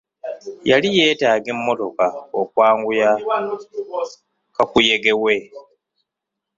[0.69, 2.05] Yali yeetaaga emmotoka
[2.41, 3.09] okwanguya
[4.55, 5.35] kakuyege we.